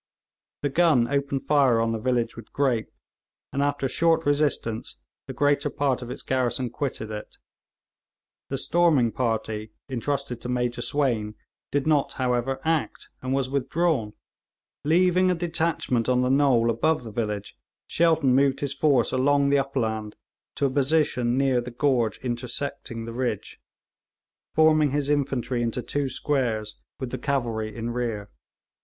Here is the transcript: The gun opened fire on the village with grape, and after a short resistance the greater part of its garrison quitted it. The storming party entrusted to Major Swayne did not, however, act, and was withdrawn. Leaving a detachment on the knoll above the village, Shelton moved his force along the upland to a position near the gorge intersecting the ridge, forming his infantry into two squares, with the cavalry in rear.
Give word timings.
The 0.63 0.69
gun 0.69 1.07
opened 1.09 1.43
fire 1.43 1.79
on 1.79 1.91
the 1.91 1.99
village 1.99 2.35
with 2.35 2.51
grape, 2.51 2.89
and 3.53 3.61
after 3.61 3.85
a 3.85 3.89
short 3.89 4.25
resistance 4.25 4.97
the 5.27 5.33
greater 5.33 5.69
part 5.69 6.01
of 6.01 6.09
its 6.09 6.23
garrison 6.23 6.71
quitted 6.71 7.11
it. 7.11 7.37
The 8.49 8.57
storming 8.57 9.11
party 9.11 9.73
entrusted 9.87 10.41
to 10.41 10.49
Major 10.49 10.81
Swayne 10.81 11.35
did 11.71 11.85
not, 11.85 12.13
however, 12.13 12.59
act, 12.65 13.09
and 13.21 13.31
was 13.31 13.47
withdrawn. 13.47 14.13
Leaving 14.83 15.29
a 15.29 15.35
detachment 15.35 16.09
on 16.09 16.21
the 16.23 16.31
knoll 16.31 16.71
above 16.71 17.03
the 17.03 17.11
village, 17.11 17.55
Shelton 17.85 18.33
moved 18.33 18.61
his 18.61 18.73
force 18.73 19.11
along 19.11 19.49
the 19.49 19.59
upland 19.59 20.15
to 20.55 20.65
a 20.65 20.71
position 20.71 21.37
near 21.37 21.61
the 21.61 21.69
gorge 21.69 22.17
intersecting 22.23 23.05
the 23.05 23.13
ridge, 23.13 23.61
forming 24.55 24.89
his 24.89 25.11
infantry 25.11 25.61
into 25.61 25.83
two 25.83 26.09
squares, 26.09 26.75
with 26.99 27.11
the 27.11 27.19
cavalry 27.19 27.75
in 27.75 27.91
rear. 27.91 28.31